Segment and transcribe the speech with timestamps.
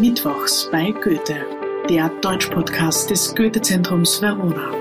[0.00, 1.46] Mittwochs bei Goethe,
[1.88, 4.72] der Deutschpodcast des Goethe-Zentrums Verona.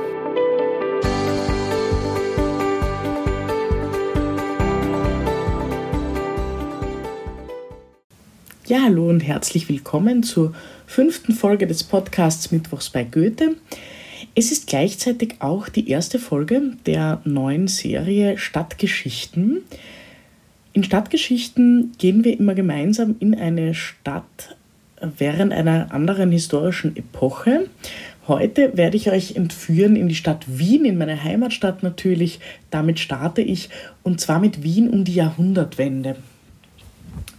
[8.65, 10.55] Ja, hallo und herzlich willkommen zur
[10.88, 13.55] fünften Folge des Podcasts Mittwochs bei Goethe.
[14.34, 19.61] Es ist gleichzeitig auch die erste Folge der neuen Serie Stadtgeschichten.
[20.73, 24.57] In Stadtgeschichten gehen wir immer gemeinsam in eine Stadt
[25.18, 27.70] während einer anderen historischen Epoche.
[28.28, 32.39] Heute werde ich euch entführen in die Stadt Wien, in meine Heimatstadt natürlich.
[32.70, 33.70] Damit starte ich
[34.03, 36.16] und zwar mit Wien um die Jahrhundertwende.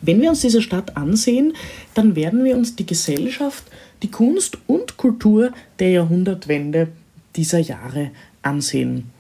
[0.02, 1.55] Wenn wir uns diese Stadt ansehen,
[1.95, 3.64] dann werden wir uns die Gesellschaft,
[4.02, 6.88] die Kunst und Kultur der Jahrhundertwende
[7.36, 8.10] dieser Jahre
[8.42, 9.10] ansehen.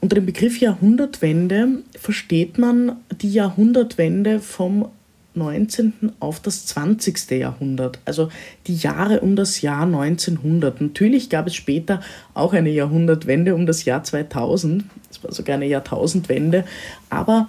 [0.00, 4.88] Unter dem Begriff Jahrhundertwende versteht man die Jahrhundertwende vom
[5.34, 6.12] 19.
[6.20, 7.30] auf das 20.
[7.32, 8.28] Jahrhundert, also
[8.66, 10.80] die Jahre um das Jahr 1900.
[10.80, 12.00] Natürlich gab es später
[12.34, 16.64] auch eine Jahrhundertwende um das Jahr 2000, es war sogar eine Jahrtausendwende,
[17.08, 17.48] aber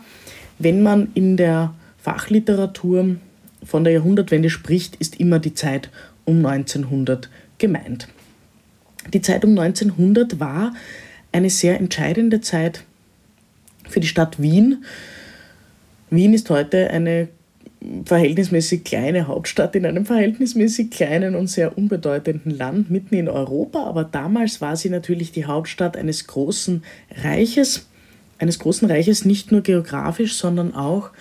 [0.59, 3.15] wenn man in der Fachliteratur
[3.63, 5.89] von der Jahrhundertwende spricht, ist immer die Zeit
[6.25, 8.07] um 1900 gemeint.
[9.13, 10.73] Die Zeit um 1900 war
[11.31, 12.83] eine sehr entscheidende Zeit
[13.89, 14.85] für die Stadt Wien.
[16.09, 17.27] Wien ist heute eine
[18.05, 24.03] verhältnismäßig kleine Hauptstadt in einem verhältnismäßig kleinen und sehr unbedeutenden Land mitten in Europa, aber
[24.03, 26.83] damals war sie natürlich die Hauptstadt eines großen
[27.23, 27.87] Reiches,
[28.39, 31.11] eines großen Reiches nicht nur geografisch, sondern auch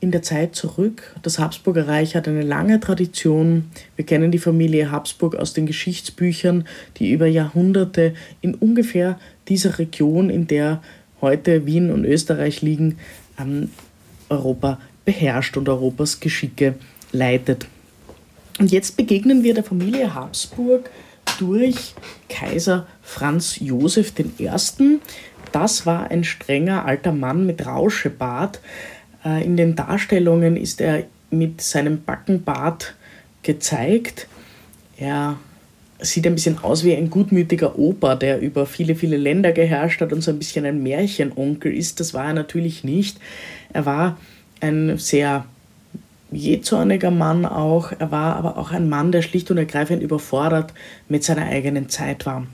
[0.00, 1.14] in der Zeit zurück.
[1.22, 3.70] Das Habsburger Reich hat eine lange Tradition.
[3.96, 6.64] Wir kennen die Familie Habsburg aus den Geschichtsbüchern,
[6.96, 10.82] die über Jahrhunderte in ungefähr dieser Region, in der
[11.20, 12.96] heute Wien und Österreich liegen,
[13.38, 13.70] ähm,
[14.30, 16.74] Europa beherrscht und Europas Geschicke
[17.12, 17.66] leitet.
[18.58, 20.90] Und jetzt begegnen wir der Familie Habsburg
[21.38, 21.94] durch
[22.28, 24.50] Kaiser Franz Josef I.
[25.52, 28.60] Das war ein strenger alter Mann mit Rauschebart.
[29.24, 32.94] Äh, in den Darstellungen ist er mit seinem Backenbart
[33.42, 34.28] gezeigt.
[34.96, 35.38] Er
[36.00, 40.12] sieht ein bisschen aus wie ein gutmütiger Opa, der über viele, viele Länder geherrscht hat
[40.12, 42.00] und so ein bisschen ein Märchenonkel ist.
[42.00, 43.18] Das war er natürlich nicht.
[43.72, 44.18] Er war
[44.60, 45.44] ein sehr
[46.30, 47.92] jähzorniger Mann auch.
[47.98, 50.72] Er war aber auch ein Mann, der schlicht und ergreifend überfordert
[51.08, 52.46] mit seiner eigenen Zeit war.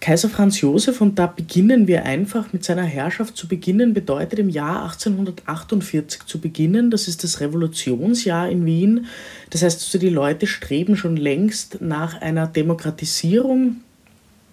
[0.00, 4.48] Kaiser Franz Josef, und da beginnen wir einfach mit seiner Herrschaft zu beginnen, bedeutet im
[4.48, 6.90] Jahr 1848 zu beginnen.
[6.90, 9.06] Das ist das Revolutionsjahr in Wien.
[9.50, 13.76] Das heißt, also die Leute streben schon längst nach einer Demokratisierung,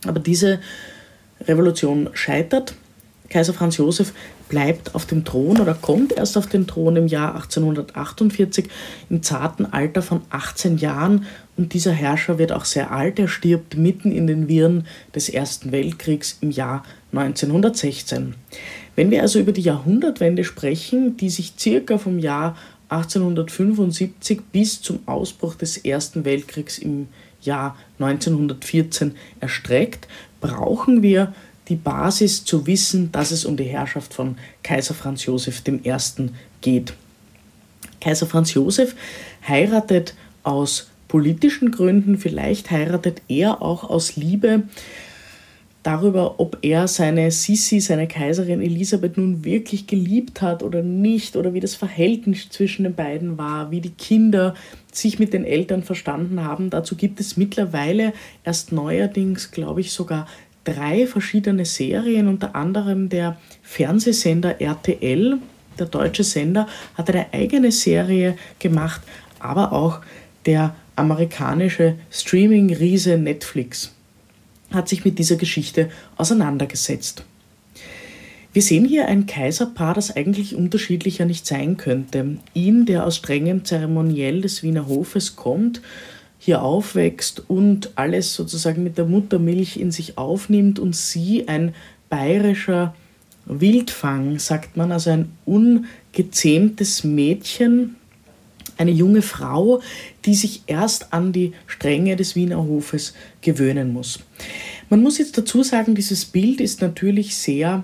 [0.05, 0.59] aber diese
[1.47, 2.75] Revolution scheitert.
[3.29, 4.13] Kaiser Franz Josef
[4.49, 8.67] bleibt auf dem Thron oder kommt erst auf den Thron im Jahr 1848
[9.09, 11.25] im zarten Alter von 18 Jahren
[11.57, 13.19] und dieser Herrscher wird auch sehr alt.
[13.19, 14.85] Er stirbt mitten in den Wirren
[15.15, 18.35] des Ersten Weltkriegs im Jahr 1916.
[18.95, 22.55] Wenn wir also über die Jahrhundertwende sprechen, die sich circa vom Jahr
[22.89, 27.07] 1875 bis zum Ausbruch des Ersten Weltkriegs im
[27.41, 30.07] Jahr 1914 erstreckt,
[30.39, 31.33] brauchen wir
[31.67, 35.79] die Basis zu wissen, dass es um die Herrschaft von Kaiser Franz Josef I.
[36.61, 36.93] geht.
[37.99, 38.95] Kaiser Franz Josef
[39.47, 40.13] heiratet
[40.43, 44.63] aus politischen Gründen, vielleicht heiratet er auch aus Liebe
[45.87, 51.53] darüber, ob er seine Sissi, seine Kaiserin Elisabeth nun wirklich geliebt hat oder nicht, oder
[51.53, 54.53] wie das Verhältnis zwischen den beiden war, wie die Kinder
[54.91, 56.69] sich mit den Eltern verstanden haben.
[56.69, 58.11] Dazu gibt es mittlerweile
[58.43, 60.27] erst neuerdings, glaube ich, sogar
[60.67, 65.37] drei verschiedene Serien, unter anderem der Fernsehsender RTL,
[65.79, 69.01] der deutsche Sender, hat eine eigene Serie gemacht,
[69.39, 70.01] aber auch
[70.45, 73.93] der amerikanische Streaming-Riese Netflix
[74.71, 77.23] hat sich mit dieser Geschichte auseinandergesetzt.
[78.51, 82.37] Wir sehen hier ein Kaiserpaar, das eigentlich unterschiedlicher nicht sein könnte.
[82.53, 85.81] Ihn, der aus strengem Zeremoniell des Wiener Hofes kommt,
[86.39, 91.73] hier aufwächst und alles sozusagen mit der Muttermilch in sich aufnimmt und sie ein
[92.09, 92.95] bayerischer
[93.45, 97.95] Wildfang, sagt man, also ein ungezähmtes Mädchen,
[98.77, 99.81] eine junge Frau,
[100.25, 104.19] die sich erst an die Strenge des Wiener Hofes gewöhnen muss.
[104.89, 107.83] Man muss jetzt dazu sagen, dieses Bild ist natürlich sehr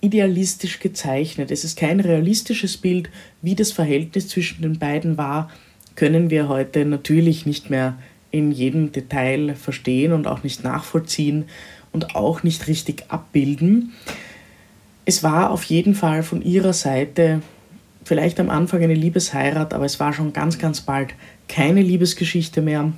[0.00, 1.50] idealistisch gezeichnet.
[1.50, 3.08] Es ist kein realistisches Bild,
[3.42, 5.50] wie das Verhältnis zwischen den beiden war
[5.96, 7.98] können wir heute natürlich nicht mehr
[8.30, 11.44] in jedem Detail verstehen und auch nicht nachvollziehen
[11.92, 13.92] und auch nicht richtig abbilden.
[15.04, 17.42] Es war auf jeden Fall von ihrer Seite
[18.04, 21.14] vielleicht am Anfang eine Liebesheirat, aber es war schon ganz, ganz bald
[21.48, 22.92] keine Liebesgeschichte mehr.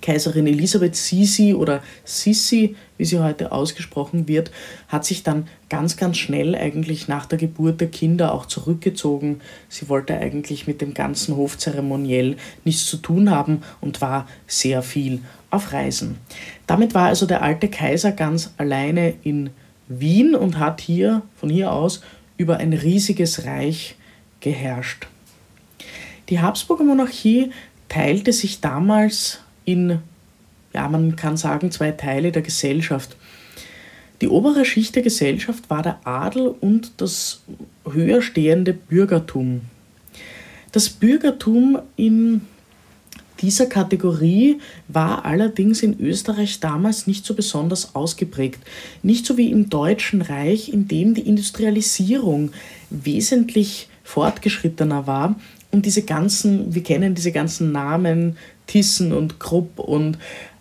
[0.00, 4.50] Kaiserin Elisabeth Sisi oder Sisi, wie sie heute ausgesprochen wird,
[4.88, 9.40] hat sich dann ganz, ganz schnell eigentlich nach der Geburt der Kinder auch zurückgezogen.
[9.68, 15.20] Sie wollte eigentlich mit dem ganzen Hofzeremoniell nichts zu tun haben und war sehr viel
[15.50, 16.18] auf Reisen.
[16.66, 19.50] Damit war also der alte Kaiser ganz alleine in
[19.88, 22.02] Wien und hat hier von hier aus
[22.36, 23.96] über ein riesiges Reich
[24.40, 25.06] geherrscht.
[26.28, 27.50] Die Habsburger Monarchie
[27.88, 29.98] teilte sich damals in,
[30.72, 33.16] ja, man kann sagen, zwei Teile der Gesellschaft.
[34.20, 37.42] Die obere Schicht der Gesellschaft war der Adel und das
[37.88, 39.60] höher stehende Bürgertum.
[40.72, 42.40] Das Bürgertum in
[43.40, 48.60] dieser Kategorie war allerdings in Österreich damals nicht so besonders ausgeprägt.
[49.02, 52.50] Nicht so wie im Deutschen Reich, in dem die Industrialisierung
[52.90, 55.38] wesentlich fortgeschrittener war
[55.70, 58.36] und diese ganzen, wir kennen diese ganzen Namen,
[58.68, 60.18] Thyssen und Krupp und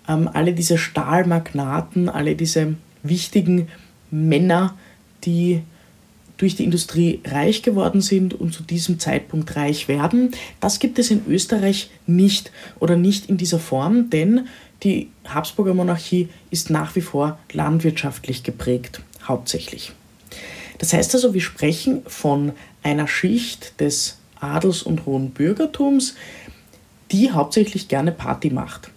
[0.08, 2.74] ähm, alle diese Stahlmagnaten, alle diese
[3.04, 3.68] wichtigen
[4.10, 4.76] Männer,
[5.24, 5.62] die
[6.38, 10.32] durch die Industrie reich geworden sind und zu diesem Zeitpunkt reich werden.
[10.60, 14.48] Das gibt es in Österreich nicht oder nicht in dieser Form, denn
[14.84, 19.92] die Habsburger Monarchie ist nach wie vor landwirtschaftlich geprägt, hauptsächlich.
[20.78, 22.52] Das heißt also, wir sprechen von
[22.84, 26.14] einer Schicht des Adels- und hohen Bürgertums,
[27.12, 28.90] die hauptsächlich gerne Party macht.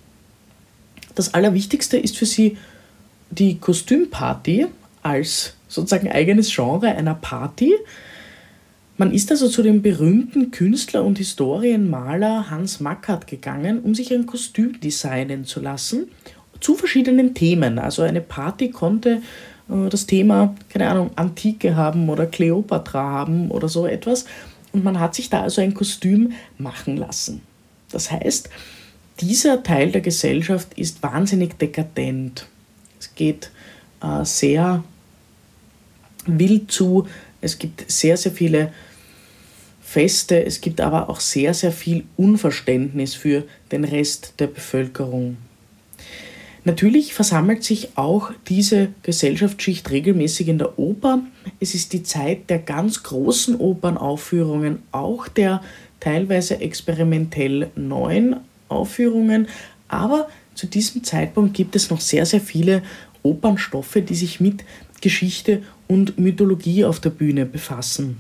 [1.15, 2.57] Das Allerwichtigste ist für sie
[3.31, 4.67] die Kostümparty
[5.03, 7.75] als sozusagen eigenes Genre einer Party.
[8.97, 14.27] Man ist also zu dem berühmten Künstler und Historienmaler Hans Mackert gegangen, um sich ein
[14.27, 16.09] Kostüm designen zu lassen
[16.61, 17.79] zu verschiedenen Themen.
[17.79, 19.23] Also eine Party konnte
[19.69, 24.27] äh, das Thema, keine Ahnung, Antike haben oder Kleopatra haben oder so etwas.
[24.73, 27.43] Und man hat sich da also ein Kostüm machen lassen.
[27.93, 28.49] Das heißt,
[29.21, 32.47] dieser Teil der Gesellschaft ist wahnsinnig dekadent.
[32.99, 33.51] Es geht
[34.03, 34.85] äh, sehr
[36.27, 37.07] wild zu.
[37.41, 38.73] Es gibt sehr, sehr viele
[39.83, 40.45] Feste.
[40.45, 45.37] Es gibt aber auch sehr, sehr viel Unverständnis für den Rest der Bevölkerung.
[46.65, 51.23] Natürlich versammelt sich auch diese Gesellschaftsschicht regelmäßig in der Oper.
[51.59, 55.63] Es ist die Zeit der ganz großen Opernaufführungen, auch der
[56.01, 58.37] teilweise experimentell neuen
[58.69, 59.49] Aufführungen.
[59.89, 62.83] Aber zu diesem Zeitpunkt gibt es noch sehr, sehr viele
[63.23, 64.65] Opernstoffe, die sich mit
[65.01, 68.19] Geschichte und Mythologie auf der Bühne befassen.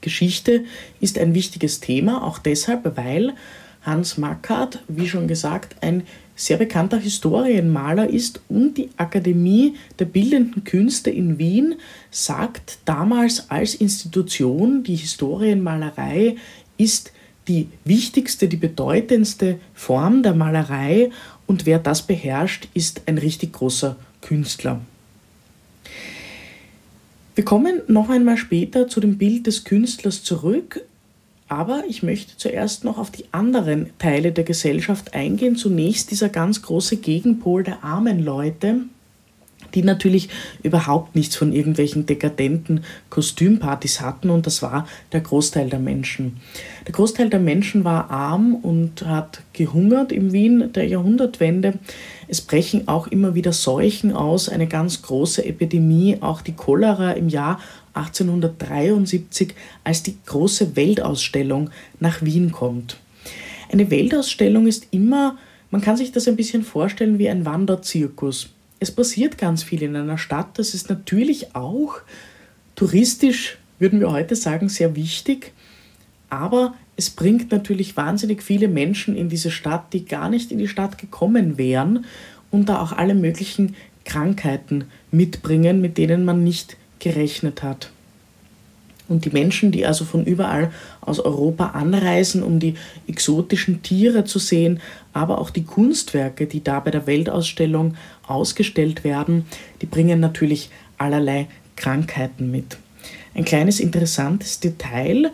[0.00, 0.64] Geschichte
[1.00, 3.34] ist ein wichtiges Thema, auch deshalb, weil
[3.82, 6.02] Hans Mackart, wie schon gesagt, ein
[6.36, 11.74] sehr bekannter Historienmaler ist und die Akademie der Bildenden Künste in Wien
[12.10, 16.36] sagt damals als Institution, die Historienmalerei
[16.76, 17.12] ist
[17.48, 21.10] die wichtigste, die bedeutendste Form der Malerei
[21.46, 24.80] und wer das beherrscht, ist ein richtig großer Künstler.
[27.34, 30.82] Wir kommen noch einmal später zu dem Bild des Künstlers zurück,
[31.48, 35.56] aber ich möchte zuerst noch auf die anderen Teile der Gesellschaft eingehen.
[35.56, 38.82] Zunächst dieser ganz große Gegenpol der armen Leute,
[39.74, 40.28] die natürlich
[40.62, 46.38] überhaupt nichts von irgendwelchen dekadenten Kostümpartys hatten und das war der Großteil der Menschen.
[46.86, 51.74] Der Großteil der Menschen war arm und hat gehungert im Wien der Jahrhundertwende.
[52.28, 57.28] Es brechen auch immer wieder Seuchen aus, eine ganz große Epidemie, auch die Cholera im
[57.28, 57.60] Jahr
[57.94, 59.54] 1873,
[59.84, 62.98] als die große Weltausstellung nach Wien kommt.
[63.70, 65.36] Eine Weltausstellung ist immer,
[65.70, 68.50] man kann sich das ein bisschen vorstellen wie ein Wanderzirkus.
[68.80, 70.58] Es passiert ganz viel in einer Stadt.
[70.58, 71.96] Das ist natürlich auch
[72.76, 75.52] touristisch, würden wir heute sagen, sehr wichtig.
[76.30, 80.68] Aber es bringt natürlich wahnsinnig viele Menschen in diese Stadt, die gar nicht in die
[80.68, 82.04] Stadt gekommen wären
[82.50, 87.90] und da auch alle möglichen Krankheiten mitbringen, mit denen man nicht gerechnet hat.
[89.08, 92.74] Und die Menschen, die also von überall aus Europa anreisen, um die
[93.06, 94.80] exotischen Tiere zu sehen,
[95.14, 99.46] aber auch die Kunstwerke, die da bei der Weltausstellung ausgestellt werden,
[99.80, 102.76] die bringen natürlich allerlei Krankheiten mit.
[103.34, 105.30] Ein kleines interessantes Detail,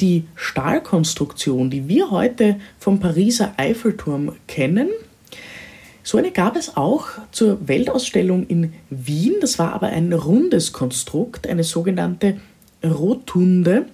[0.00, 4.88] die Stahlkonstruktion, die wir heute vom Pariser Eiffelturm kennen,
[6.02, 9.34] so eine gab es auch zur Weltausstellung in Wien.
[9.40, 12.40] Das war aber ein rundes Konstrukt, eine sogenannte
[12.84, 13.86] Rotunde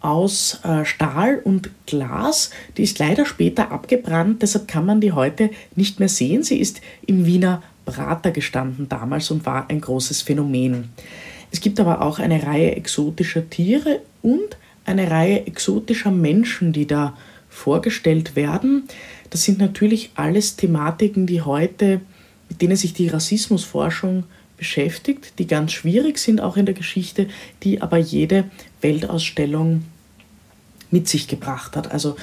[0.00, 2.50] aus äh, Stahl und Glas.
[2.76, 6.42] Die ist leider später abgebrannt, deshalb kann man die heute nicht mehr sehen.
[6.42, 10.90] Sie ist im Wiener Prater gestanden damals und war ein großes Phänomen.
[11.50, 17.16] Es gibt aber auch eine Reihe exotischer Tiere und eine Reihe exotischer Menschen, die da
[17.50, 18.84] vorgestellt werden.
[19.28, 22.00] Das sind natürlich alles Thematiken, die heute,
[22.48, 24.24] mit denen sich die Rassismusforschung
[24.56, 27.28] beschäftigt, die ganz schwierig sind auch in der Geschichte,
[27.62, 28.44] die aber jede
[28.80, 29.84] Weltausstellung
[30.90, 31.92] mit sich gebracht hat.
[31.92, 32.16] Also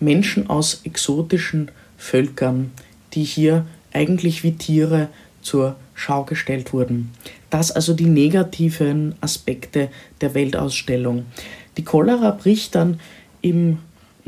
[0.00, 2.70] Menschen aus exotischen Völkern,
[3.14, 5.08] die hier eigentlich wie Tiere
[5.42, 7.10] zur Schau gestellt wurden.
[7.50, 9.88] Das also die negativen Aspekte
[10.20, 11.24] der Weltausstellung.
[11.76, 13.00] Die Cholera bricht dann
[13.40, 13.78] im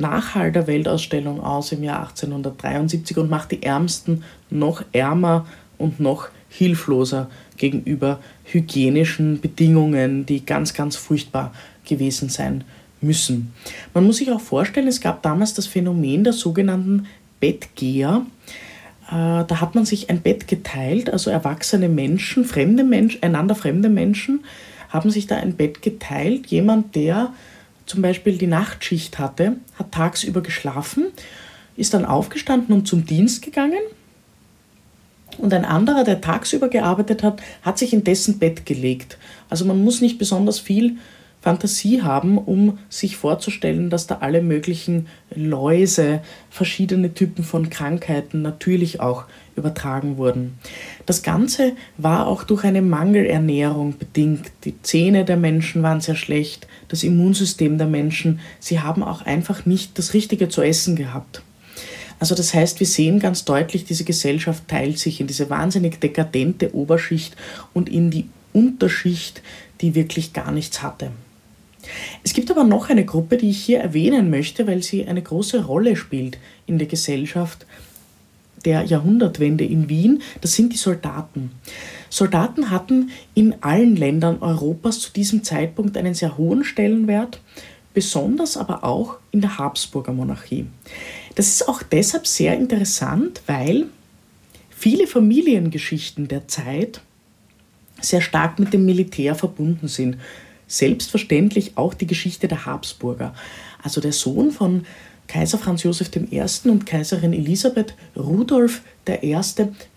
[0.00, 5.46] Nachhall der Weltausstellung aus im Jahr 1873 und macht die Ärmsten noch ärmer
[5.78, 11.52] und noch hilfloser gegenüber hygienischen Bedingungen, die ganz, ganz furchtbar
[11.84, 12.64] gewesen sein
[13.00, 13.52] müssen.
[13.94, 17.06] Man muss sich auch vorstellen, es gab damals das Phänomen der sogenannten
[17.38, 18.26] Bettgeher.
[19.08, 23.88] Äh, da hat man sich ein Bett geteilt, also erwachsene Menschen, fremde Menschen, einander fremde
[23.88, 24.40] Menschen
[24.90, 26.48] haben sich da ein Bett geteilt.
[26.48, 27.32] Jemand, der
[27.90, 31.06] zum Beispiel die Nachtschicht hatte, hat tagsüber geschlafen,
[31.76, 33.80] ist dann aufgestanden und zum Dienst gegangen.
[35.38, 39.18] Und ein anderer, der tagsüber gearbeitet hat, hat sich in dessen Bett gelegt.
[39.48, 40.98] Also man muss nicht besonders viel
[41.42, 46.20] Fantasie haben, um sich vorzustellen, dass da alle möglichen Läuse,
[46.50, 49.24] verschiedene Typen von Krankheiten natürlich auch
[49.56, 50.58] übertragen wurden.
[51.06, 54.52] Das Ganze war auch durch eine Mangelernährung bedingt.
[54.64, 59.64] Die Zähne der Menschen waren sehr schlecht, das Immunsystem der Menschen, sie haben auch einfach
[59.64, 61.42] nicht das Richtige zu essen gehabt.
[62.18, 66.74] Also das heißt, wir sehen ganz deutlich, diese Gesellschaft teilt sich in diese wahnsinnig dekadente
[66.74, 67.34] Oberschicht
[67.72, 69.42] und in die Unterschicht,
[69.80, 71.12] die wirklich gar nichts hatte.
[72.22, 75.64] Es gibt aber noch eine Gruppe, die ich hier erwähnen möchte, weil sie eine große
[75.64, 77.66] Rolle spielt in der Gesellschaft
[78.64, 80.22] der Jahrhundertwende in Wien.
[80.40, 81.50] Das sind die Soldaten.
[82.10, 87.40] Soldaten hatten in allen Ländern Europas zu diesem Zeitpunkt einen sehr hohen Stellenwert,
[87.94, 90.66] besonders aber auch in der Habsburger Monarchie.
[91.34, 93.86] Das ist auch deshalb sehr interessant, weil
[94.70, 97.00] viele Familiengeschichten der Zeit
[98.00, 100.16] sehr stark mit dem Militär verbunden sind
[100.70, 103.34] selbstverständlich auch die Geschichte der Habsburger.
[103.82, 104.86] Also der Sohn von
[105.26, 106.42] Kaiser Franz Josef I.
[106.68, 109.36] und Kaiserin Elisabeth, Rudolf I.,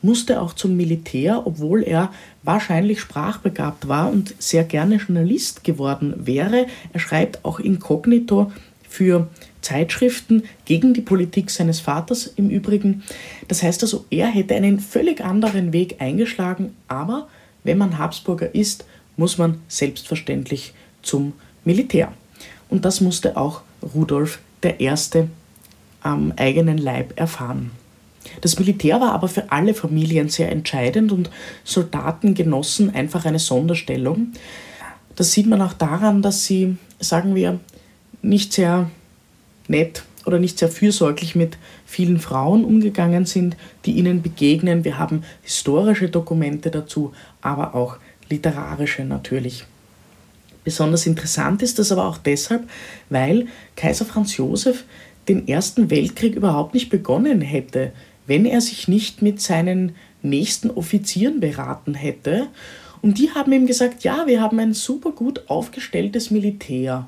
[0.01, 2.11] musste auch zum Militär, obwohl er
[2.43, 6.67] wahrscheinlich sprachbegabt war und sehr gerne Journalist geworden wäre.
[6.91, 8.51] Er schreibt auch inkognito
[8.87, 9.27] für
[9.61, 13.03] Zeitschriften gegen die Politik seines Vaters im Übrigen.
[13.47, 17.27] Das heißt also, er hätte einen völlig anderen Weg eingeschlagen, aber
[17.63, 18.85] wenn man Habsburger ist,
[19.17, 21.33] muss man selbstverständlich zum
[21.65, 22.11] Militär.
[22.69, 23.61] Und das musste auch
[23.93, 24.89] Rudolf I.
[26.01, 27.71] am eigenen Leib erfahren.
[28.41, 31.29] Das Militär war aber für alle Familien sehr entscheidend und
[31.63, 34.31] Soldaten genossen einfach eine Sonderstellung.
[35.15, 37.59] Das sieht man auch daran, dass sie, sagen wir,
[38.21, 38.89] nicht sehr
[39.67, 44.85] nett oder nicht sehr fürsorglich mit vielen Frauen umgegangen sind, die ihnen begegnen.
[44.85, 47.97] Wir haben historische Dokumente dazu, aber auch
[48.33, 49.65] literarische natürlich.
[50.63, 52.69] Besonders interessant ist das aber auch deshalb,
[53.09, 54.85] weil Kaiser Franz Josef
[55.27, 57.91] den Ersten Weltkrieg überhaupt nicht begonnen hätte,
[58.27, 62.47] wenn er sich nicht mit seinen nächsten Offizieren beraten hätte.
[63.01, 67.05] Und die haben ihm gesagt, ja, wir haben ein super gut aufgestelltes Militär.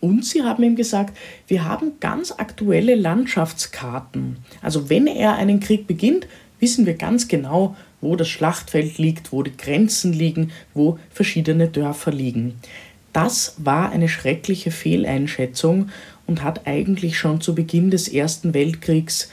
[0.00, 4.36] Und sie haben ihm gesagt, wir haben ganz aktuelle Landschaftskarten.
[4.60, 6.26] Also wenn er einen Krieg beginnt,
[6.58, 12.12] wissen wir ganz genau, wo das Schlachtfeld liegt, wo die Grenzen liegen, wo verschiedene Dörfer
[12.12, 12.54] liegen.
[13.12, 15.90] Das war eine schreckliche Fehleinschätzung
[16.26, 19.30] und hat eigentlich schon zu Beginn des Ersten Weltkriegs,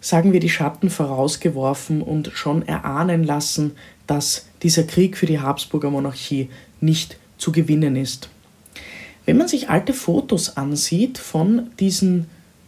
[0.00, 3.72] sagen wir, die Schatten vorausgeworfen und schon erahnen lassen,
[4.06, 6.50] dass dieser Krieg für die Habsburger Monarchie
[6.80, 8.28] nicht zu gewinnen ist.
[9.24, 12.26] Wenn man sich alte Fotos ansieht von diesen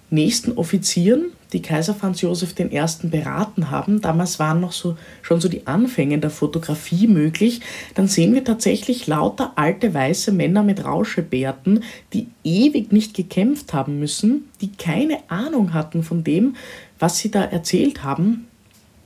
[0.09, 2.67] nächsten Offizieren, die Kaiser Franz Josef I.
[3.09, 7.61] beraten haben, damals waren noch so, schon so die Anfänge der Fotografie möglich,
[7.95, 13.99] dann sehen wir tatsächlich lauter alte weiße Männer mit Rauschebärten, die ewig nicht gekämpft haben
[13.99, 16.57] müssen, die keine Ahnung hatten von dem,
[16.99, 18.47] was sie da erzählt haben.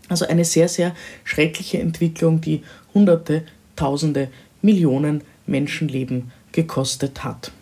[0.08, 0.94] Also eine sehr, sehr
[1.24, 2.62] schreckliche Entwicklung, die
[2.94, 3.44] Hunderte,
[3.76, 4.28] Tausende,
[4.62, 7.52] Millionen Menschenleben gekostet hat.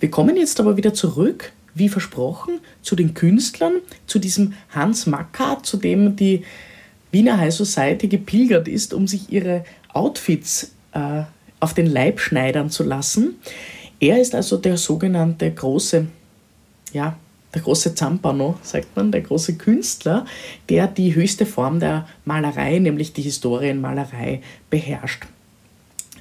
[0.00, 3.74] Wir kommen jetzt aber wieder zurück wie versprochen, zu den Künstlern,
[4.06, 6.44] zu diesem Hans Macker, zu dem die
[7.10, 11.22] Wiener High Society gepilgert ist, um sich ihre Outfits äh,
[11.60, 13.36] auf den Leib schneidern zu lassen.
[14.00, 16.06] Er ist also der sogenannte große,
[16.92, 17.16] ja,
[17.54, 20.26] der große Zampano, sagt man, der große Künstler,
[20.68, 25.24] der die höchste Form der Malerei, nämlich die Historienmalerei, beherrscht.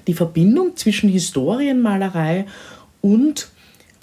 [0.07, 2.45] die Verbindung zwischen Historienmalerei
[3.01, 3.49] und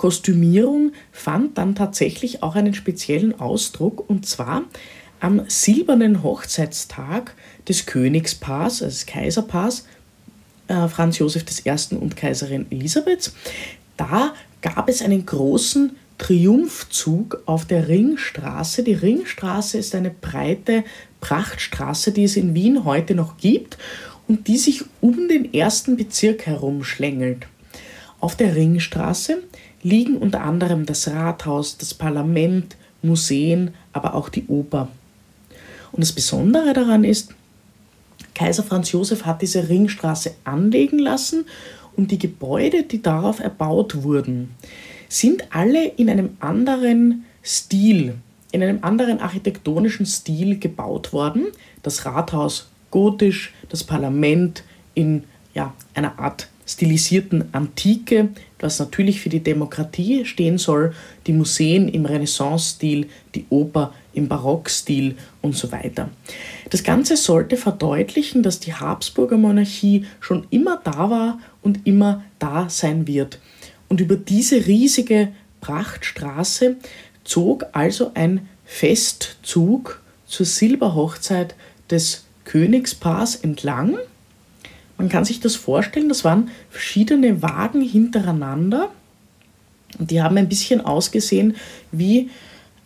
[0.04, 4.64] Kostümierung fand dann tatsächlich auch einen speziellen Ausdruck und zwar
[5.18, 7.34] am silbernen Hochzeitstag
[7.66, 9.87] des Königspaars, also des Kaiserpaars,
[10.68, 11.94] äh, Franz Josef I.
[11.94, 13.32] und Kaiserin Elisabeth.
[13.96, 18.82] Da gab es einen großen Triumphzug auf der Ringstraße.
[18.82, 20.84] Die Ringstraße ist eine breite
[21.23, 23.78] Prachtstraße, die es in Wien heute noch gibt
[24.28, 27.46] und die sich um den ersten Bezirk herum schlängelt.
[28.20, 29.38] Auf der Ringstraße
[29.84, 34.88] liegen unter anderem das Rathaus, das Parlament, Museen, aber auch die Oper.
[35.92, 37.32] Und das Besondere daran ist,
[38.34, 41.44] Kaiser Franz Josef hat diese Ringstraße anlegen lassen
[41.96, 44.56] und die Gebäude, die darauf erbaut wurden,
[45.08, 48.14] sind alle in einem anderen Stil,
[48.50, 51.46] in einem anderen architektonischen Stil gebaut worden.
[51.82, 54.64] Das Rathaus gotisch, das Parlament
[54.94, 55.24] in
[55.54, 60.94] ja, einer Art stilisierten Antike, was natürlich für die Demokratie stehen soll,
[61.26, 66.09] die Museen im Renaissance-Stil, die Oper im Barockstil und so weiter.
[66.71, 72.68] Das Ganze sollte verdeutlichen, dass die Habsburger Monarchie schon immer da war und immer da
[72.71, 73.38] sein wird.
[73.88, 75.28] Und über diese riesige
[75.61, 76.76] Prachtstraße
[77.25, 81.54] zog also ein Festzug zur Silberhochzeit
[81.90, 83.97] des Königspaars entlang
[84.96, 88.90] man kann sich das vorstellen, das waren verschiedene Wagen hintereinander.
[89.98, 91.56] Und die haben ein bisschen ausgesehen
[91.92, 92.30] wie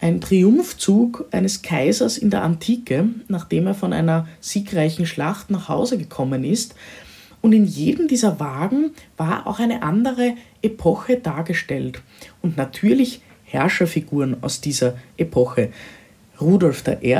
[0.01, 5.99] ein Triumphzug eines Kaisers in der Antike, nachdem er von einer siegreichen Schlacht nach Hause
[5.99, 6.75] gekommen ist.
[7.41, 12.03] Und in jedem dieser Wagen war auch eine andere Epoche dargestellt.
[12.43, 15.71] Und natürlich Herrscherfiguren aus dieser Epoche.
[16.41, 17.17] Rudolf I.,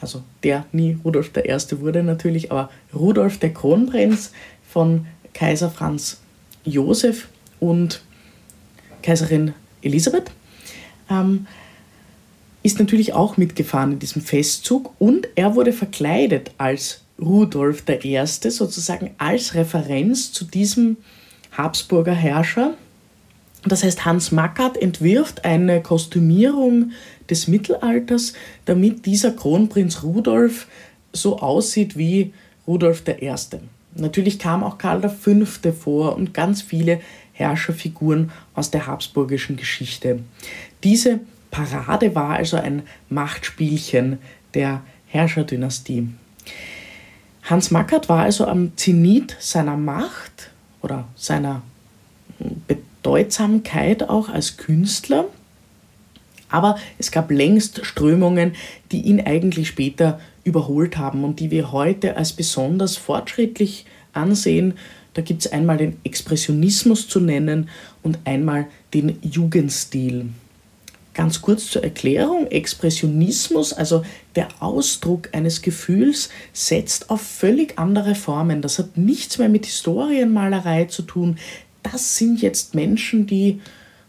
[0.00, 1.80] also der nie Rudolf I.
[1.80, 4.32] wurde natürlich, aber Rudolf der Kronprinz
[4.68, 6.20] von Kaiser Franz
[6.64, 7.28] Josef
[7.60, 8.02] und
[9.02, 10.30] Kaiserin Elisabeth,
[11.10, 11.46] ähm,
[12.62, 19.10] ist natürlich auch mitgefahren in diesem Festzug und er wurde verkleidet als Rudolf I., sozusagen
[19.18, 20.96] als Referenz zu diesem
[21.52, 22.74] Habsburger Herrscher.
[23.64, 26.92] Das heißt, Hans Mackert entwirft eine Kostümierung
[27.28, 30.68] des Mittelalters, damit dieser Kronprinz Rudolf
[31.12, 32.32] so aussieht wie
[32.66, 33.34] Rudolf I.
[33.94, 35.72] Natürlich kam auch Karl V.
[35.72, 37.00] vor und ganz viele
[37.32, 40.20] Herrscherfiguren aus der habsburgischen Geschichte.
[40.84, 44.18] Diese Parade war also ein Machtspielchen
[44.54, 46.08] der Herrscherdynastie.
[47.44, 50.50] Hans Mackert war also am Zenit seiner Macht
[50.82, 51.62] oder seiner
[53.08, 55.24] Bedeutsamkeit auch als Künstler
[56.50, 58.52] aber es gab längst Strömungen,
[58.90, 64.74] die ihn eigentlich später überholt haben und die wir heute als besonders fortschrittlich ansehen.
[65.12, 67.68] Da gibt es einmal den Expressionismus zu nennen
[68.02, 70.30] und einmal den Jugendstil.
[71.12, 74.04] Ganz kurz zur Erklärung, Expressionismus, also
[74.36, 78.62] der Ausdruck eines Gefühls, setzt auf völlig andere Formen.
[78.62, 81.36] Das hat nichts mehr mit Historienmalerei zu tun.
[81.82, 83.60] Das sind jetzt Menschen, die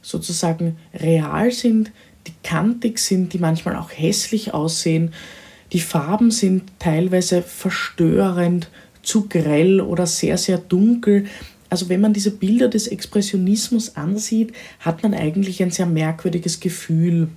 [0.02, 1.92] sozusagen real sind,
[2.28, 5.14] die kantig sind, die manchmal auch hässlich aussehen.
[5.72, 8.70] Die Farben sind teilweise verstörend,
[9.02, 11.26] zu grell oder sehr, sehr dunkel.
[11.70, 17.30] Also wenn man diese Bilder des Expressionismus ansieht, hat man eigentlich ein sehr merkwürdiges Gefühl,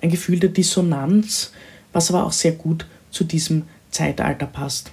[0.00, 1.52] ein Gefühl der Dissonanz,
[1.92, 4.90] was aber auch sehr gut zu diesem Zeitalter passt.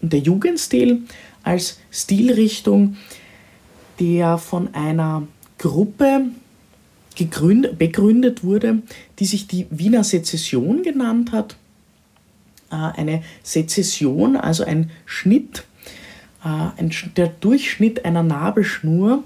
[0.00, 1.02] Und der Jugendstil
[1.42, 2.96] als Stilrichtung,
[4.00, 5.26] der von einer
[5.58, 6.30] Gruppe
[7.14, 8.82] gegründet, begründet wurde,
[9.18, 11.56] die sich die Wiener Sezession genannt hat.
[12.70, 15.64] Äh, eine Sezession, also ein Schnitt,
[16.44, 19.22] äh, der Durchschnitt einer Nabelschnur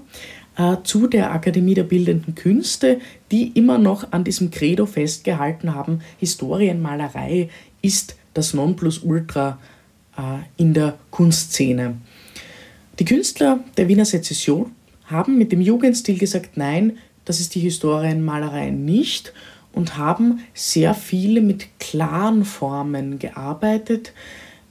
[0.57, 2.99] äh, zu der Akademie der Bildenden Künste,
[3.31, 7.49] die immer noch an diesem Credo festgehalten haben, Historienmalerei
[7.81, 9.59] ist das Nonplusultra
[10.55, 11.97] in der Kunstszene.
[12.97, 14.71] Die Künstler der Wiener Sezession
[15.05, 19.33] haben mit dem Jugendstil gesagt, nein, das ist die Historienmalerei nicht
[19.73, 24.13] und haben sehr viele mit klaren Formen gearbeitet,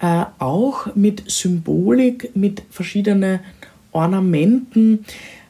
[0.00, 3.40] äh, auch mit Symbolik, mit verschiedenen
[3.92, 5.04] Ornamenten,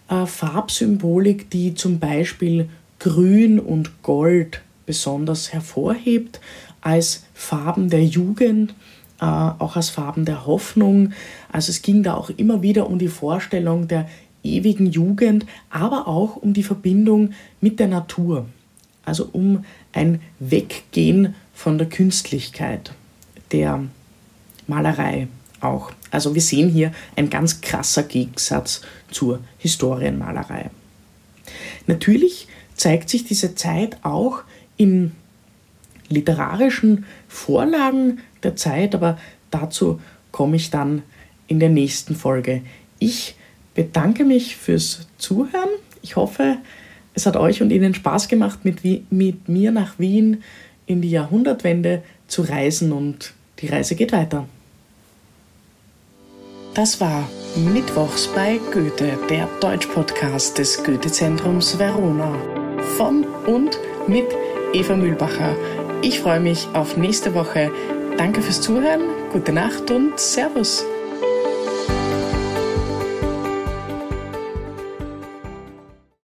[0.08, 6.40] äh, Farbsymbolik, die zum Beispiel Grün und Gold besonders hervorhebt
[6.80, 8.74] als Farben der Jugend,
[9.24, 11.12] äh, auch als Farben der Hoffnung.
[11.50, 14.06] Also es ging da auch immer wieder um die Vorstellung der
[14.42, 17.30] ewigen Jugend, aber auch um die Verbindung
[17.62, 18.44] mit der Natur,
[19.06, 22.92] also um ein Weggehen von der Künstlichkeit
[23.50, 23.84] der
[24.66, 25.28] Malerei.
[25.60, 25.92] auch.
[26.10, 30.68] Also wir sehen hier ein ganz krasser Gegensatz zur Historienmalerei.
[31.86, 34.42] Natürlich zeigt sich diese Zeit auch
[34.76, 35.12] in
[36.08, 39.18] literarischen Vorlagen der Zeit, aber
[39.50, 40.00] dazu
[40.32, 41.02] komme ich dann
[41.46, 42.62] in der nächsten Folge.
[42.98, 43.36] Ich
[43.74, 45.68] bedanke mich fürs Zuhören.
[46.02, 46.58] Ich hoffe,
[47.14, 50.42] es hat euch und Ihnen Spaß gemacht, mit, mit mir nach Wien
[50.86, 54.46] in die Jahrhundertwende zu reisen und die Reise geht weiter.
[56.74, 57.28] Das war
[57.72, 62.34] Mittwochs bei Goethe, der Deutsch-Podcast des Goethe-Zentrums Verona.
[62.96, 64.26] Von und mit
[64.72, 65.54] Eva Mühlbacher.
[66.06, 67.72] Ich freue mich auf nächste Woche.
[68.18, 69.00] Danke fürs Zuhören,
[69.32, 70.84] gute Nacht und Servus.